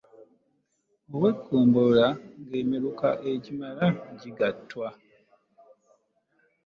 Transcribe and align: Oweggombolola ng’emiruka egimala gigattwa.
Oweggombolola 1.13 2.07
ng’emiruka 2.43 3.09
egimala 3.31 3.85
gigattwa. 4.19 4.87